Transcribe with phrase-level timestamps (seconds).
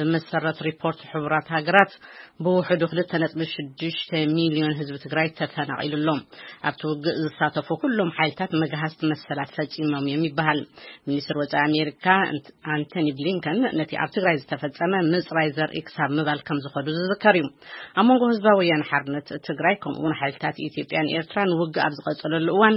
[0.00, 1.92] ብመሰረት ሪፖርት ሕራት ሃገራት
[2.44, 6.08] ብውሕዱ 2ነፅሚ6ሚልዮን ህዝብ ትግራይ ተፈናቂሉሎ
[6.70, 10.60] ኣብቲ ውግእ ዝሳተፉ ኩሎም ሓይልታት መግሃስቲ መሰላት ፈፂሞም እዮም ይበሃል
[11.08, 12.06] ሚኒስትር ወፃ ኣሜሪካ
[12.76, 17.48] ኣንቶኒ ብሊንከን ነቲ ኣብ ትግራይ ዝተፈፀመ ምፅራይ ዘርኢ ክሳብ ምባል ከም ዝኸዱ ዝዝከር እዩ
[18.00, 22.76] ኣብ መንጎ ህዝባ ወያነ ሓርነት ትግራይ ከምኡውን ሓይልታት ኢትዮጵያን ኤርትራን ውግእ ኣብ ዝቀፀለሉ እዋን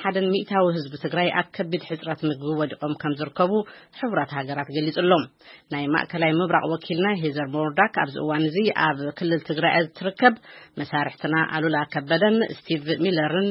[0.00, 0.06] ሓ
[0.42, 3.52] እታዊ ህዝብ ትግራይ ኣብ ከቢድ ሕፅረት ምግቢ ወዲቆም ከም ዝርከቡ
[4.00, 5.24] ሕቡራት ሃገራት ገሊፅሎም
[5.72, 6.06] ናይ ማእ
[6.38, 10.34] ምብራቅ ወኪልና ሄዘር ሞርዳክ ኣብዚ እዋን እዚ ኣብ ክልል ትግራይ ዝትርከብ
[10.80, 13.50] መሳርሕትና ኣሉላ ከበደን ስቲቭ ሚለርን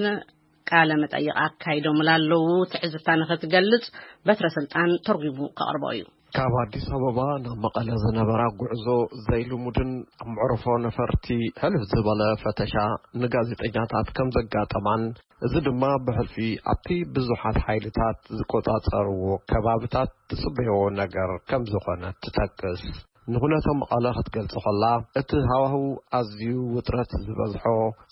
[0.72, 2.44] ቃለ መጠይቕ ኣካይዶምላለዉ
[2.74, 3.84] ትዕዝታ ንክትገልፅ
[4.28, 8.86] በትረስልጣን ተርጉሙ ከቕርበ እዩ ካብ ኣዲስ ኣበባ ናብ መቐለ ዝነበራ ጉዕዞ
[9.26, 11.26] ዘኢሉ ሙድን ኣብ ምዕርፎ ነፈርቲ
[11.62, 12.74] ሕልፊ ዝበለ ፈተሻ
[13.22, 15.04] ንጋዜጠኛታት ከም ዘጋጠማን
[15.48, 16.36] እዚ ድማ ብሕልፊ
[16.74, 19.22] ኣብቲ ብዙሓት ሓይልታት ዝቈፃፀርዎ
[19.52, 22.84] ከባብታት ትጽበየዎ ነገር ከም ዝኾነ ትጠቅስ
[23.34, 24.84] ንዅነቶም ቐለ ክትገልጹ ኸላ
[25.20, 25.86] እቲ ሃዋህው
[26.18, 26.44] ኣዝዩ
[26.76, 27.64] ውጥረት ዝበዝሖ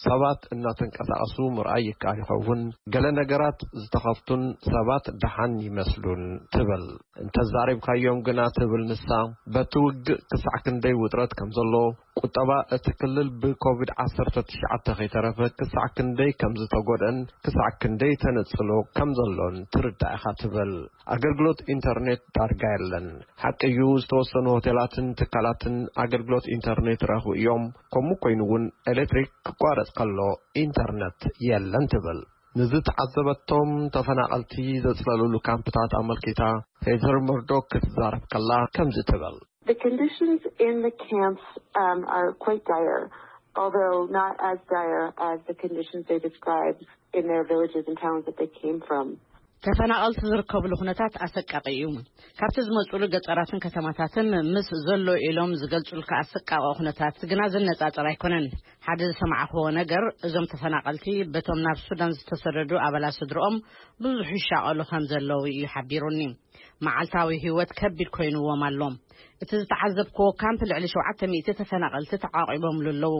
[0.06, 2.62] ሰባት እናተንቀሳቐሱ ምርኣይ ይከኣ ይኸውን
[2.94, 6.24] ገለ ነገራት ዝተኸፍቱን ሰባት ደሓን ይመስሉን
[6.56, 6.86] ትብል
[7.26, 9.08] እንተዛሪብካዮም ግና ትብል ንሳ
[9.56, 11.74] በቲ ውግእ ክሳዕ ክንደይ ውጥረት ከም ዘሎ
[12.20, 14.16] ቁጠባ እቲ ክልል ብኮቪድ-1ሰ
[14.50, 20.74] ትሽዓተ ኸይተረፈ ክሳዕ ክንደይ ከምዝተጐደን ክሳዕ ክንደይ ተነጽሎ ከም ዘሎን ትርዳ ኢኻ ትብል
[21.16, 23.08] ኣገልግሎት ኢንተርነት ዳርጋ የለን
[23.44, 30.20] ሓቂእዩ ዝተወሰኑ ሆቴላትን ትካላትን ኣገልግሎት ኢንተርነት ረኽቡ እዮም ከምኡ ኮይኑ እውን ኤሌትሪክ ክቋረጽ ከሎ
[30.64, 32.22] ኢንተርነት የለን ትብል
[32.60, 34.54] ንዝ ተዓዘበቶም ተፈናቐልቲ
[34.86, 36.42] ዘጽለሉሉ ካምፕታት ኣመልኪታ
[36.90, 41.42] ሄጀር መርዶ ክትዛረብ ከላ ከምዚ ትብል the conditions in the camps
[41.76, 43.10] um, are quite dire
[43.56, 46.76] although not as dire as the conditions they describe
[47.14, 49.18] in their villages and towns that they came from
[49.66, 51.84] ተፈናቐልቲ ዝርከብሉ ኩነታት ኣሰቃቂ እዩ
[52.40, 58.46] ካብቲ ዝመፁሉ ገጠራትን ከተማታትን ምስ ዘሎዉ ኢሎም ዝገልፁልካ ኣሰቃቂ ኩነታት ግና ዝነጻፅር ኣይኮነን
[58.88, 63.56] ሓደ ዝሰማዓኽዎ ነገር እዞም ተፈናቐልቲ በቶም ናብ ሱዳን ዝተሰደዱ ኣበላ ስድሪኦም
[64.06, 66.20] ብዙሕ ይሻቀሉ ከም ዘለዉ እዩ ሓቢሩኒ
[66.88, 68.82] መዓልታዊ ህወት ከቢድ ኮይኑዎም ኣሎ
[69.46, 73.16] እቲ ዝተዓዘብክዎ ካምፕ ልዕሊ 700 ተፈናቐልቲ ተዓቒቦምሉ ኣለዉ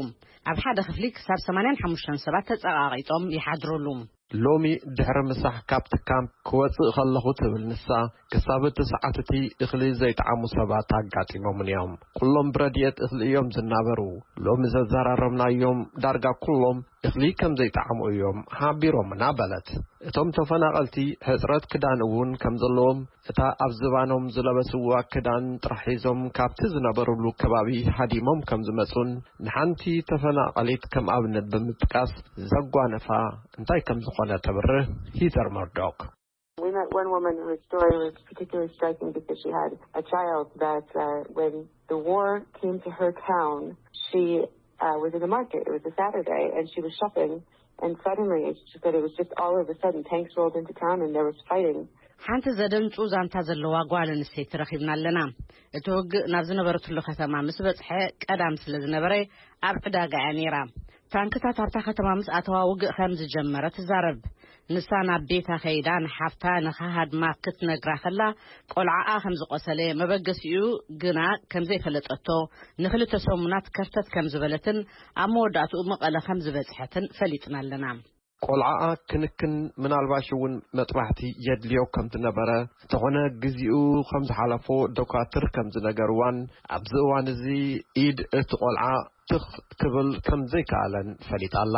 [0.52, 3.86] ኣብ ሓደ ክፍሊ ክሳብ 8ሓ ሰባት ተፀቃቂጦም ይሓድሩሉ
[4.42, 4.66] ሎሚ
[4.98, 7.86] ድሕሪ ምሳሕ ካብቲ ካምፕ ክወፅእ ኸለኹ ትብል ንሳ
[8.32, 9.32] ክሳብ እቲ ሰዓት እቲ
[9.64, 14.00] እኽሊ ዘይጠዓሙ ሰባት ኣጋጢሞምን እዮም ኲሎም ብረድኤት እኽሊ እዮም ዝናበሩ
[14.48, 16.78] ሎሚ ዘዘራረብናእዮም ዳርጋ ኲሎም
[17.08, 19.70] እኽሊ ከም ዘይጠዕምኡ እዮም ሓቢሮምና በለት
[20.10, 20.98] እቶም ተፈናቐልቲ
[21.28, 23.00] ሕፅረት ክዳን እውን ከም ዘለዎም
[23.32, 29.10] እታ ኣብ ዝባኖም ዝለበስዋ ክዳን ጥራሒዞም ካብቲ ዝነበሩሉ ከባቢ ሃዲሞም ከም ዝመጹን
[29.48, 32.14] ንሓንቲ ተፈናቐሊት ከም ኣብነት ብምጥቃስ
[32.54, 33.10] ዘጓነፋ
[33.60, 34.88] እንታይ ከም ዝኾነ ተብርህ
[35.20, 36.02] ሂተር መርዶክ
[45.34, 45.54] ማርት
[45.98, 46.16] ሳር
[49.16, 49.26] ሸ
[50.12, 50.34] ታክስ
[52.26, 55.20] ሓንቲ ዘደን ፁ ዛንታ ዘለዋ ጓል ኣንሴይ እትረኪብና ኣለና
[55.78, 57.90] እቲ ውግእ ናብ ዝነበረትሉ ከተማ ምስ በፅሐ
[58.26, 59.14] ቀዳሚ ስለ ዝነበረ
[59.70, 60.56] ኣብ ዕዳጋ እያ ነይራ
[61.16, 64.20] ታንክታት ኣብታ ከተማ ምስኣተዋ ውግእ ከምዝጀመረ ትዛረብ
[64.76, 68.22] ንሳ ናብ ቤታ ከይዳ ንሓፍታ ንኸሃድማ ክትነግራ ከላ
[68.74, 70.58] ቆልዓኣ ከም ዝቆሰለ መበገሲኡ
[71.04, 71.20] ግና
[71.54, 72.28] ከምዘይፈለጠቶ
[72.86, 74.80] ንክልተ ሰሙናት ከርተት ከም ዝበለትን
[75.26, 77.86] ኣብ መወዳእትኡ መቐለ ከምዝበፅሐትን ፈሊጥና ኣለና
[78.48, 78.82] ቆልዓኣ
[79.12, 79.54] ክንክን
[79.84, 82.50] ምናልባሽ እውን መጥባሕቲ የድልዮ ከምትነበረ
[82.86, 83.76] እንተኾነ ግዜኡ
[84.10, 84.68] ከምዝሓለፎ
[85.00, 86.40] ዶካትር ከምዝነገር ዋን
[86.78, 87.46] ኣብዚ እዋን እዚ
[88.06, 88.84] ኢድ እቲ ቆልዓ
[89.30, 89.46] ትክ
[89.80, 91.76] ክብል ከም ዘይ ከኣለን ፈሊጣ ኣላ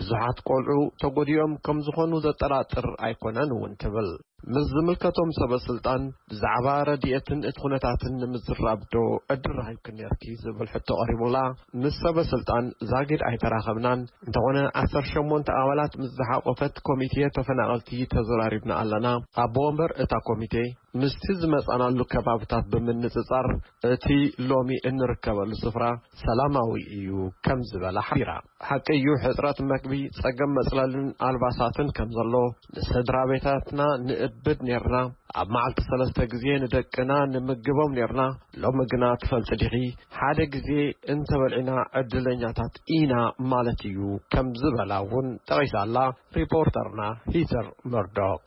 [0.00, 4.08] ብዙሓት ቆልዑ ተጐዲኦም ከም ዝኾኑ ዘጠራጥር ኣይኮነን እውን ትብል
[4.54, 8.94] ምስ ዝምልከቶም ሰበስልጣን ብዛዕባ ረድኤትን እቲ ኩነታትን ንምዝራብዶ
[9.34, 11.38] ዕድራሂብ ክነርኪ ዝብል ሕቶ ቐሪቡላ
[11.82, 19.08] ምስ ሰበስልጣን ዛጊድ ኣይተራኸብናን እንተኾነ ዓሰርሸሞንተ ኣባላት ምስዝሓቆፈት ኮሚቴ ተፈናቐልቲ ተዘራሪብና ኣለና
[19.44, 20.54] ኣቦወንበር እታ ኮሚቴ
[21.00, 23.48] ምስቲ ዝመጻናሉ ከባብታት ብምንጽጻር
[23.94, 24.06] እቲ
[24.50, 25.84] ሎሚ እንርከበሉ ስፍራ
[26.24, 27.08] ሰላማዊ እዩ
[27.46, 28.30] ከም ዝበላ ሓቢራ
[28.68, 29.58] ሓቂ እዩ ሕፅረት
[29.90, 32.32] ብፀገም መፅለልን ኣልባሳትን ከም ዘሎ
[32.76, 34.96] ንስድራ ቤታትና ንእብድ ነርና
[35.40, 38.22] ኣብ መዓልቲ ሰለስተ ግዜ ንደቅና ንምግቦም ነርና
[38.64, 39.74] ሎሚ ግና ትፈልጢ ዲኺ
[40.18, 40.70] ሓደ ግዜ
[41.14, 41.72] እንተበልዒና
[42.02, 43.14] ዕድለኛታት ኢና
[43.54, 44.00] ማለት እዩ
[44.34, 45.96] ከም ዝበላ ውን ጠቒስኣላ
[46.38, 47.00] ሪፖርተርና
[47.34, 48.44] ሂትር መርዶክ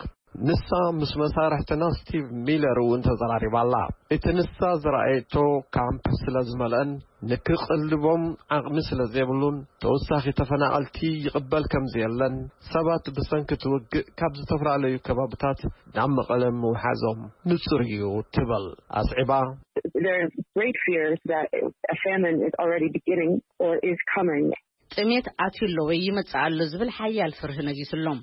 [0.47, 0.67] ንሳ
[0.97, 3.75] ምስ መሳርሕትና ስቲቭ ሚለር እውን ተዘራሪባኣላ
[4.15, 5.33] እቲ ንሳ ዝረአየቶ
[5.75, 6.89] ካምፕ ስለ ዝመልአን
[7.29, 8.23] ንክቕልቦም
[8.57, 12.35] ዓቕሚ ስለ ዘይብሉን ተወሳኺ ተፈናቐልቲ ይቕበል ከምዝየለን
[12.73, 15.61] ሰባት ብሰንኪ ትውግእ ካብ ዝተፈላለዩ ከባብታት
[15.97, 17.19] ናብ መቐለ ምውሓዞም
[17.51, 18.05] ንፁር እዩ
[18.37, 18.65] ትበል
[19.01, 19.31] ኣስዒባ
[24.95, 28.19] ጥሜት ኣትዩ ሎ ወይ ይመጽ ኣሉ ዝብል ሓያል ፍርህ ነጊስሎም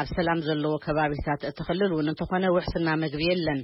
[0.00, 3.60] ኣብ ሰላም ዘለዎ ከባቢታት እትኽልል እውን እንተኾነ ውሕስና መግቢ የለን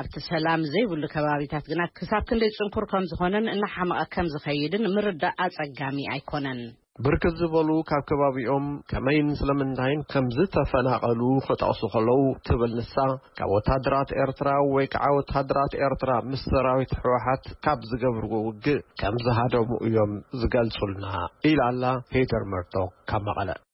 [0.00, 5.98] ኣብቲ ሰላም ዘይብሉ ከባቢታት ግና ክሳብ ክንደይ ፅንኩር ከም ዝኾነን እናሓመቐ ከም ዝኸይድን ምርዳእ ኣጸጋሚ
[6.16, 6.62] ኣይኮነን
[7.06, 12.18] ብርክት ዝበሉ ካብ ከባቢኦም ከመይን ስለምንታይን ከም ዝተፈናቐሉ ክጠቕሱ ከለዉ
[12.48, 12.94] ትብል ንሳ
[13.40, 19.68] ካብ ወታደራት ኤርትራ ወይ ከዓ ወታደራት ኤርትራ ምስ ሰራዊት ሕወሓት ካብ ዝገብርዎ ውግእ ከም ዝሃደሙ
[19.88, 21.14] እዮም ዝገልጹልና
[21.52, 21.84] ኢል ኣላ
[22.16, 23.58] ሄተር መርቶክ ካብ መቐለ